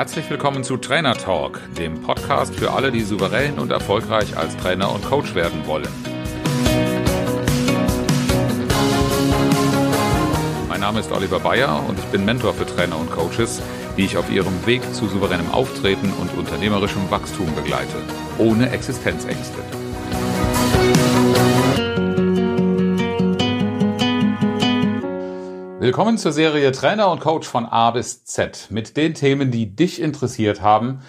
Herzlich 0.00 0.30
willkommen 0.30 0.64
zu 0.64 0.78
Trainer 0.78 1.12
Talk, 1.12 1.60
dem 1.76 2.00
Podcast 2.00 2.54
für 2.54 2.72
alle, 2.72 2.90
die 2.90 3.02
souverän 3.02 3.58
und 3.58 3.70
erfolgreich 3.70 4.34
als 4.34 4.56
Trainer 4.56 4.90
und 4.90 5.04
Coach 5.04 5.34
werden 5.34 5.66
wollen. 5.66 5.90
Mein 10.70 10.80
Name 10.80 11.00
ist 11.00 11.12
Oliver 11.12 11.38
Bayer 11.38 11.84
und 11.86 11.98
ich 11.98 12.06
bin 12.06 12.24
Mentor 12.24 12.54
für 12.54 12.64
Trainer 12.64 12.98
und 12.98 13.10
Coaches, 13.10 13.60
die 13.98 14.06
ich 14.06 14.16
auf 14.16 14.32
ihrem 14.32 14.64
Weg 14.64 14.82
zu 14.94 15.06
souveränem 15.06 15.50
Auftreten 15.50 16.10
und 16.18 16.32
unternehmerischem 16.32 17.10
Wachstum 17.10 17.54
begleite, 17.54 17.98
ohne 18.38 18.70
Existenzängste. 18.70 19.58
Willkommen 25.90 26.18
zur 26.18 26.30
Serie 26.30 26.70
Trainer 26.70 27.10
und 27.10 27.18
Coach 27.18 27.48
von 27.48 27.66
A 27.66 27.90
bis 27.90 28.24
Z 28.24 28.68
mit 28.70 28.96
den 28.96 29.12
Themen, 29.12 29.50
die 29.50 29.74
dich 29.74 30.00
interessiert 30.00 30.62
haben. 30.62 31.00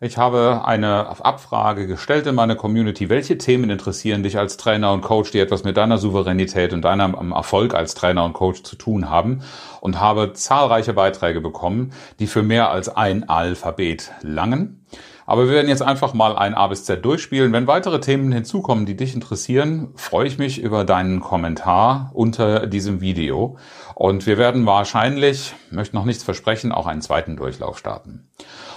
Ich 0.00 0.16
habe 0.16 0.62
eine 0.64 1.08
Abfrage 1.22 1.86
gestellt 1.86 2.26
in 2.26 2.36
meine 2.36 2.56
Community. 2.56 3.10
Welche 3.10 3.36
Themen 3.36 3.68
interessieren 3.68 4.22
dich 4.22 4.38
als 4.38 4.56
Trainer 4.56 4.94
und 4.94 5.02
Coach, 5.02 5.30
die 5.30 5.40
etwas 5.40 5.62
mit 5.62 5.76
deiner 5.76 5.98
Souveränität 5.98 6.72
und 6.72 6.80
deinem 6.80 7.32
Erfolg 7.32 7.74
als 7.74 7.94
Trainer 7.94 8.24
und 8.24 8.32
Coach 8.32 8.62
zu 8.62 8.76
tun 8.76 9.10
haben? 9.10 9.42
Und 9.82 10.00
habe 10.00 10.32
zahlreiche 10.32 10.94
Beiträge 10.94 11.42
bekommen, 11.42 11.92
die 12.18 12.26
für 12.26 12.42
mehr 12.42 12.70
als 12.70 12.88
ein 12.88 13.28
Alphabet 13.28 14.10
langen. 14.22 14.86
Aber 15.30 15.46
wir 15.46 15.54
werden 15.54 15.68
jetzt 15.68 15.82
einfach 15.82 16.12
mal 16.12 16.36
ein 16.36 16.54
A 16.54 16.66
bis 16.66 16.84
Z 16.84 17.04
durchspielen. 17.04 17.52
Wenn 17.52 17.68
weitere 17.68 18.00
Themen 18.00 18.32
hinzukommen, 18.32 18.84
die 18.84 18.96
dich 18.96 19.14
interessieren, 19.14 19.92
freue 19.94 20.26
ich 20.26 20.38
mich 20.38 20.60
über 20.60 20.84
deinen 20.84 21.20
Kommentar 21.20 22.10
unter 22.14 22.66
diesem 22.66 23.00
Video. 23.00 23.56
Und 23.94 24.26
wir 24.26 24.38
werden 24.38 24.66
wahrscheinlich, 24.66 25.54
möchte 25.70 25.94
noch 25.94 26.04
nichts 26.04 26.24
versprechen, 26.24 26.72
auch 26.72 26.88
einen 26.88 27.00
zweiten 27.00 27.36
Durchlauf 27.36 27.78
starten. 27.78 28.28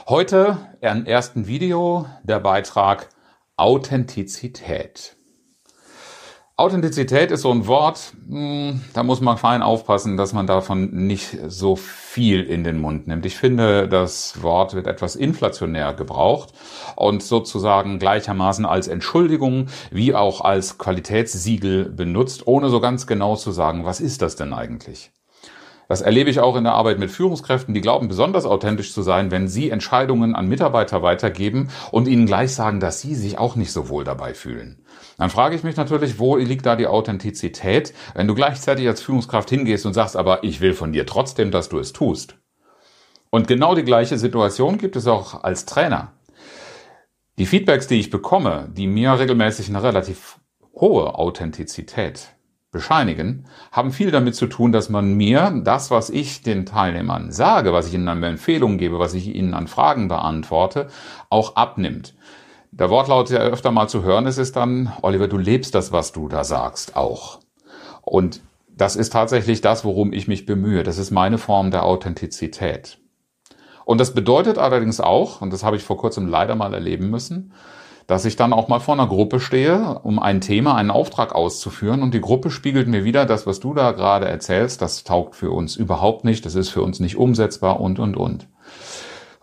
Heute 0.07 0.59
im 0.79 1.07
ersten 1.07 1.47
Video 1.47 2.05
der 2.21 2.39
Beitrag 2.39 3.09
Authentizität. 3.57 5.15
Authentizität 6.55 7.31
ist 7.31 7.41
so 7.41 7.51
ein 7.51 7.65
Wort, 7.65 8.13
hm, 8.27 8.81
da 8.93 9.01
muss 9.01 9.21
man 9.21 9.37
fein 9.37 9.63
aufpassen, 9.63 10.17
dass 10.17 10.33
man 10.33 10.45
davon 10.45 10.91
nicht 11.07 11.35
so 11.47 11.75
viel 11.75 12.43
in 12.43 12.63
den 12.63 12.79
Mund 12.79 13.07
nimmt. 13.07 13.25
Ich 13.25 13.37
finde, 13.37 13.87
das 13.87 14.43
Wort 14.43 14.75
wird 14.75 14.85
etwas 14.85 15.15
inflationär 15.15 15.95
gebraucht 15.95 16.53
und 16.95 17.23
sozusagen 17.23 17.97
gleichermaßen 17.97 18.67
als 18.67 18.87
Entschuldigung 18.87 19.69
wie 19.89 20.13
auch 20.13 20.41
als 20.41 20.77
Qualitätssiegel 20.77 21.89
benutzt, 21.89 22.45
ohne 22.45 22.69
so 22.69 22.79
ganz 22.79 23.07
genau 23.07 23.35
zu 23.35 23.51
sagen, 23.51 23.83
was 23.83 23.99
ist 23.99 24.21
das 24.21 24.35
denn 24.35 24.53
eigentlich? 24.53 25.11
Das 25.93 26.01
erlebe 26.01 26.31
ich 26.31 26.39
auch 26.39 26.55
in 26.55 26.63
der 26.63 26.73
Arbeit 26.73 26.97
mit 26.97 27.11
Führungskräften, 27.11 27.75
die 27.75 27.81
glauben 27.81 28.07
besonders 28.07 28.47
authentisch 28.47 28.93
zu 28.93 29.03
sein, 29.03 29.29
wenn 29.29 29.47
sie 29.47 29.69
Entscheidungen 29.69 30.33
an 30.33 30.47
Mitarbeiter 30.47 31.03
weitergeben 31.03 31.69
und 31.91 32.07
ihnen 32.07 32.25
gleich 32.25 32.55
sagen, 32.55 32.79
dass 32.79 32.99
sie 32.99 33.13
sich 33.13 33.37
auch 33.37 33.55
nicht 33.55 33.71
so 33.71 33.89
wohl 33.89 34.03
dabei 34.03 34.33
fühlen. 34.33 34.83
Dann 35.19 35.29
frage 35.29 35.55
ich 35.55 35.61
mich 35.61 35.75
natürlich, 35.75 36.17
wo 36.17 36.35
liegt 36.35 36.65
da 36.65 36.75
die 36.75 36.87
Authentizität, 36.87 37.93
wenn 38.15 38.27
du 38.27 38.33
gleichzeitig 38.33 38.87
als 38.87 39.03
Führungskraft 39.03 39.51
hingehst 39.51 39.85
und 39.85 39.93
sagst, 39.93 40.17
aber 40.17 40.43
ich 40.43 40.61
will 40.61 40.73
von 40.73 40.93
dir 40.93 41.05
trotzdem, 41.05 41.51
dass 41.51 41.69
du 41.69 41.77
es 41.77 41.93
tust. 41.93 42.37
Und 43.29 43.47
genau 43.47 43.75
die 43.75 43.83
gleiche 43.83 44.17
Situation 44.17 44.79
gibt 44.79 44.95
es 44.95 45.05
auch 45.05 45.43
als 45.43 45.67
Trainer. 45.67 46.13
Die 47.37 47.45
Feedbacks, 47.45 47.85
die 47.85 47.99
ich 47.99 48.09
bekomme, 48.09 48.67
die 48.75 48.87
mir 48.87 49.19
regelmäßig 49.19 49.69
eine 49.69 49.83
relativ 49.83 50.39
hohe 50.73 51.13
Authentizität 51.13 52.33
bescheinigen, 52.73 53.45
haben 53.71 53.93
viel 53.93 54.11
damit 54.11 54.35
zu 54.35 54.47
tun, 54.47 54.73
dass 54.73 54.89
man 54.89 55.13
mir 55.13 55.61
das, 55.63 55.91
was 55.91 56.09
ich 56.09 56.41
den 56.41 56.65
Teilnehmern 56.65 57.31
sage, 57.31 57.71
was 57.71 57.87
ich 57.87 57.93
ihnen 57.93 58.09
an 58.09 58.21
Empfehlungen 58.21 58.77
gebe, 58.77 58.99
was 58.99 59.13
ich 59.13 59.33
ihnen 59.33 59.53
an 59.53 59.67
Fragen 59.67 60.09
beantworte, 60.09 60.87
auch 61.29 61.55
abnimmt. 61.55 62.15
Der 62.71 62.89
Wortlaut, 62.89 63.29
der 63.29 63.41
öfter 63.41 63.71
mal 63.71 63.87
zu 63.87 64.03
hören 64.03 64.25
ist, 64.25 64.39
ist 64.39 64.57
dann, 64.57 64.91
Oliver, 65.01 65.29
du 65.29 65.37
lebst 65.37 65.75
das, 65.75 65.93
was 65.93 66.11
du 66.11 66.27
da 66.27 66.43
sagst, 66.43 66.97
auch. 66.97 67.39
Und 68.01 68.41
das 68.75 68.95
ist 68.95 69.13
tatsächlich 69.13 69.61
das, 69.61 69.85
worum 69.85 70.11
ich 70.11 70.27
mich 70.27 70.45
bemühe. 70.45 70.83
Das 70.83 70.97
ist 70.97 71.11
meine 71.11 71.37
Form 71.37 71.71
der 71.71 71.83
Authentizität. 71.85 72.97
Und 73.85 73.99
das 73.99 74.13
bedeutet 74.13 74.57
allerdings 74.57 74.99
auch, 74.99 75.41
und 75.41 75.53
das 75.53 75.63
habe 75.63 75.75
ich 75.75 75.83
vor 75.83 75.97
kurzem 75.97 76.27
leider 76.27 76.55
mal 76.55 76.73
erleben 76.73 77.09
müssen, 77.09 77.53
dass 78.07 78.25
ich 78.25 78.35
dann 78.35 78.53
auch 78.53 78.67
mal 78.67 78.79
vor 78.79 78.93
einer 78.93 79.07
Gruppe 79.07 79.39
stehe, 79.39 79.99
um 80.03 80.19
ein 80.19 80.41
Thema, 80.41 80.75
einen 80.75 80.91
Auftrag 80.91 81.33
auszuführen 81.33 82.01
und 82.01 82.13
die 82.13 82.21
Gruppe 82.21 82.51
spiegelt 82.51 82.87
mir 82.87 83.03
wieder, 83.03 83.25
das, 83.25 83.47
was 83.47 83.59
du 83.59 83.73
da 83.73 83.91
gerade 83.91 84.27
erzählst, 84.27 84.81
das 84.81 85.03
taugt 85.03 85.35
für 85.35 85.51
uns 85.51 85.75
überhaupt 85.75 86.25
nicht, 86.25 86.45
das 86.45 86.55
ist 86.55 86.69
für 86.69 86.81
uns 86.81 86.99
nicht 86.99 87.17
umsetzbar 87.17 87.79
und, 87.79 87.99
und, 87.99 88.15
und. 88.17 88.47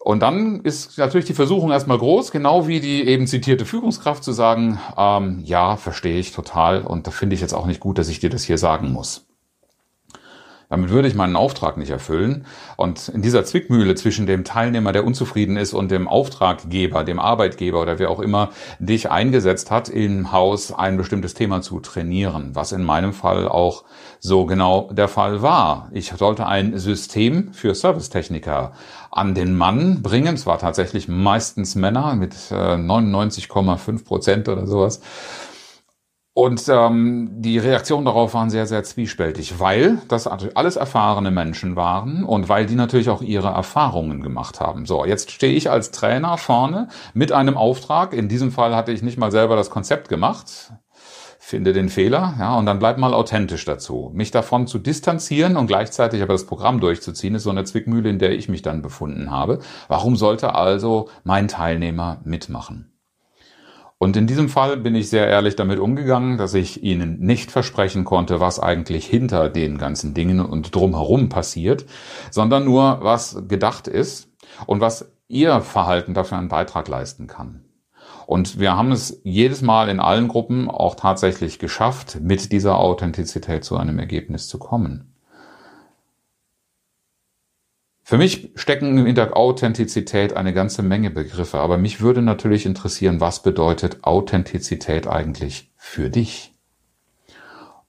Und 0.03 0.21
dann 0.21 0.61
ist 0.63 0.97
natürlich 0.97 1.27
die 1.27 1.35
Versuchung 1.35 1.71
erstmal 1.71 1.99
groß, 1.99 2.31
genau 2.31 2.67
wie 2.67 2.81
die 2.81 3.07
eben 3.07 3.27
zitierte 3.27 3.67
Führungskraft 3.67 4.25
zu 4.25 4.33
sagen, 4.33 4.81
ähm, 4.97 5.41
ja, 5.45 5.77
verstehe 5.77 6.19
ich 6.19 6.33
total 6.33 6.83
und 6.83 7.07
da 7.07 7.11
finde 7.11 7.35
ich 7.35 7.43
jetzt 7.43 7.53
auch 7.53 7.67
nicht 7.67 7.81
gut, 7.81 7.99
dass 7.99 8.09
ich 8.09 8.19
dir 8.19 8.31
das 8.31 8.45
hier 8.45 8.57
sagen 8.57 8.93
muss. 8.93 9.30
Damit 10.71 10.91
würde 10.91 11.09
ich 11.09 11.17
meinen 11.17 11.35
Auftrag 11.35 11.77
nicht 11.77 11.91
erfüllen. 11.91 12.47
Und 12.77 13.09
in 13.09 13.23
dieser 13.23 13.45
Zwickmühle 13.45 13.97
zwischen 13.97 14.27
dem 14.27 14.45
Teilnehmer, 14.45 14.93
der 14.93 15.05
unzufrieden 15.05 15.57
ist, 15.57 15.75
und 15.75 15.91
dem 15.91 16.07
Auftraggeber, 16.07 17.03
dem 17.03 17.19
Arbeitgeber 17.19 17.83
oder 17.83 17.99
wer 17.99 18.09
auch 18.09 18.21
immer 18.21 18.51
dich 18.79 19.11
eingesetzt 19.11 19.73
hat, 19.73 19.89
im 19.89 20.31
Haus 20.31 20.73
ein 20.73 20.97
bestimmtes 20.97 21.35
Thema 21.35 21.61
zu 21.61 21.81
trainieren, 21.81 22.55
was 22.55 22.71
in 22.71 22.85
meinem 22.85 23.13
Fall 23.13 23.49
auch 23.49 23.83
so 24.21 24.47
genau 24.47 24.89
der 24.93 25.09
Fall 25.09 25.43
war. 25.43 25.89
Ich 25.93 26.13
sollte 26.13 26.47
ein 26.47 26.79
System 26.79 27.53
für 27.53 27.75
Servicetechniker 27.75 28.73
an 29.11 29.35
den 29.35 29.57
Mann 29.57 30.03
bringen. 30.03 30.37
Es 30.37 30.47
war 30.47 30.59
tatsächlich 30.59 31.09
meistens 31.09 31.75
Männer 31.75 32.15
mit 32.15 32.35
99,5 32.35 33.89
äh, 33.89 34.05
Prozent 34.05 34.49
oder 34.49 34.69
sowas. 34.69 35.01
Und 36.41 36.71
ähm, 36.71 37.29
die 37.33 37.59
Reaktionen 37.59 38.07
darauf 38.07 38.33
waren 38.33 38.49
sehr, 38.49 38.65
sehr 38.65 38.83
zwiespältig, 38.83 39.61
weil 39.61 39.99
das 40.09 40.27
alles 40.27 40.77
erfahrene 40.77 41.31
Menschen 41.31 41.77
waren 41.77 42.25
und 42.25 42.49
weil 42.49 42.65
die 42.65 42.77
natürlich 42.77 43.11
auch 43.11 43.21
ihre 43.21 43.49
Erfahrungen 43.49 44.23
gemacht 44.23 44.59
haben. 44.59 44.87
So, 44.87 45.05
jetzt 45.05 45.31
stehe 45.33 45.53
ich 45.53 45.71
als 45.71 45.91
Trainer 45.91 46.39
vorne 46.39 46.89
mit 47.13 47.31
einem 47.31 47.59
Auftrag. 47.59 48.15
In 48.15 48.31
diesem 48.31 48.53
Fall 48.53 48.75
hatte 48.75 48.91
ich 48.91 49.03
nicht 49.03 49.19
mal 49.19 49.31
selber 49.31 49.55
das 49.55 49.69
Konzept 49.69 50.09
gemacht. 50.09 50.73
Finde 51.39 51.75
den 51.75 51.91
Fehler, 51.91 52.35
ja, 52.39 52.57
und 52.57 52.65
dann 52.65 52.79
bleib 52.79 52.97
mal 52.97 53.13
authentisch 53.13 53.67
dazu. 53.67 54.11
Mich 54.15 54.31
davon 54.31 54.67
zu 54.67 54.79
distanzieren 54.79 55.59
und 55.59 55.67
gleichzeitig 55.67 56.23
aber 56.23 56.33
das 56.33 56.47
Programm 56.47 56.81
durchzuziehen, 56.81 57.35
ist 57.35 57.43
so 57.43 57.51
eine 57.51 57.65
Zwickmühle, 57.65 58.09
in 58.09 58.19
der 58.19 58.31
ich 58.31 58.49
mich 58.49 58.63
dann 58.63 58.81
befunden 58.81 59.31
habe. 59.31 59.59
Warum 59.89 60.17
sollte 60.17 60.55
also 60.55 61.11
mein 61.23 61.49
Teilnehmer 61.49 62.23
mitmachen? 62.25 62.91
Und 64.03 64.17
in 64.17 64.27
diesem 64.27 64.49
Fall 64.49 64.79
bin 64.79 64.95
ich 64.95 65.11
sehr 65.11 65.29
ehrlich 65.29 65.57
damit 65.57 65.79
umgegangen, 65.79 66.39
dass 66.39 66.55
ich 66.55 66.83
Ihnen 66.83 67.21
nicht 67.21 67.51
versprechen 67.51 68.07
konnte, 68.07 68.41
was 68.41 68.59
eigentlich 68.59 69.05
hinter 69.05 69.51
den 69.51 69.77
ganzen 69.77 70.15
Dingen 70.15 70.41
und 70.41 70.75
drumherum 70.75 71.29
passiert, 71.29 71.85
sondern 72.31 72.65
nur, 72.65 73.01
was 73.03 73.43
gedacht 73.47 73.89
ist 73.89 74.31
und 74.65 74.81
was 74.81 75.13
Ihr 75.29 75.61
Verhalten 75.61 76.15
dafür 76.15 76.39
einen 76.39 76.49
Beitrag 76.49 76.89
leisten 76.89 77.27
kann. 77.27 77.67
Und 78.27 78.59
wir 78.59 78.75
haben 78.75 78.91
es 78.91 79.21
jedes 79.23 79.61
Mal 79.61 79.91
in 79.91 80.01
allen 80.01 80.29
Gruppen 80.29 80.71
auch 80.71 80.95
tatsächlich 80.95 81.59
geschafft, 81.59 82.21
mit 82.23 82.53
dieser 82.53 82.79
Authentizität 82.79 83.65
zu 83.65 83.77
einem 83.77 83.99
Ergebnis 83.99 84.49
zu 84.49 84.59
kommen. 84.59 85.13
Für 88.11 88.19
mich 88.19 88.51
stecken 88.57 89.07
in 89.07 89.15
der 89.15 89.37
Authentizität 89.37 90.37
eine 90.37 90.53
ganze 90.53 90.83
Menge 90.83 91.11
Begriffe, 91.11 91.61
aber 91.61 91.79
mich 91.79 92.01
würde 92.01 92.23
natürlich 92.23 92.67
interessieren, 92.67 93.21
was 93.21 93.41
bedeutet 93.41 94.03
Authentizität 94.03 95.07
eigentlich 95.07 95.71
für 95.77 96.11
dich? 96.11 96.53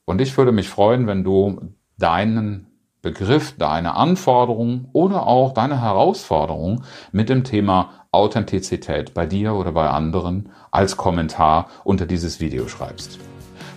Und 0.04 0.20
ich 0.20 0.36
würde 0.36 0.52
mich 0.52 0.68
freuen, 0.68 1.08
wenn 1.08 1.24
du 1.24 1.72
deinen 1.98 2.68
Begriff, 3.00 3.56
deine 3.58 3.96
Anforderungen 3.96 4.86
oder 4.92 5.26
auch 5.26 5.54
deine 5.54 5.82
Herausforderungen 5.82 6.84
mit 7.10 7.28
dem 7.28 7.42
Thema 7.42 8.06
Authentizität 8.12 9.14
bei 9.14 9.26
dir 9.26 9.54
oder 9.54 9.72
bei 9.72 9.90
anderen 9.90 10.50
als 10.70 10.96
Kommentar 10.96 11.66
unter 11.82 12.06
dieses 12.06 12.38
Video 12.38 12.68
schreibst. 12.68 13.18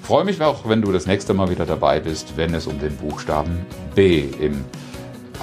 freue 0.04 0.26
mich 0.26 0.40
auch, 0.44 0.70
wenn 0.70 0.84
du 0.84 0.92
das 0.92 1.08
nächste 1.08 1.34
Mal 1.34 1.50
wieder 1.50 1.66
dabei 1.66 2.00
bist, 2.00 2.38
wenn 2.38 2.54
es 2.54 2.68
um 2.68 2.80
den 2.80 2.96
Buchstaben 2.98 3.66
B 3.96 4.26
im 4.40 4.64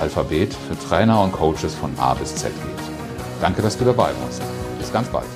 Alphabet 0.01 0.55
für 0.55 0.79
Trainer 0.89 1.23
und 1.23 1.33
Coaches 1.33 1.75
von 1.75 1.93
A 1.99 2.15
bis 2.15 2.35
Z 2.35 2.53
geht. 2.55 2.85
Danke, 3.41 3.63
dass 3.63 3.77
du 3.79 3.85
dabei 3.85 4.11
warst. 4.23 4.43
Bis 4.79 4.93
ganz 4.93 5.09
bald. 5.09 5.27